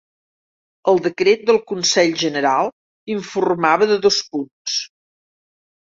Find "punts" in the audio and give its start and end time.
4.33-4.79